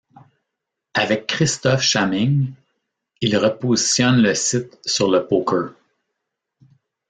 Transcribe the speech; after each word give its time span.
Avec 0.95 1.27
Christophe 1.27 1.83
Schaming, 1.83 2.53
ils 3.21 3.37
repositionnent 3.37 4.23
le 4.23 4.33
site 4.33 4.79
sur 4.83 5.11
le 5.11 5.27
poker. 5.27 5.75